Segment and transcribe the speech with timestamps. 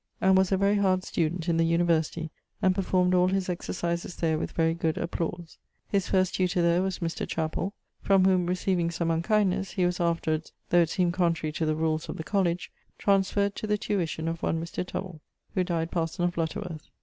[0.19, 4.39] And was a very hard student in the University, and performed all his exercises there
[4.39, 5.59] with very good applause.
[5.89, 7.27] His first tutor there was Mr.
[7.27, 11.75] Chapell; from whom receiving some unkindnesse[XXI.], he was afterwards (though it seemed contrary to the
[11.75, 14.83] rules of the college) transferred to the tuition of one Mr.
[14.83, 15.19] Tovell,
[15.53, 16.89] who dyed parson of Lutterworth.